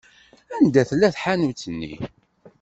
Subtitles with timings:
[0.55, 1.93] Anda tella tḥanut-nni?